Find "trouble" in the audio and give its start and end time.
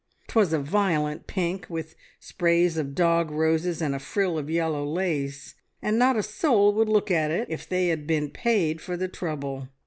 9.07-9.67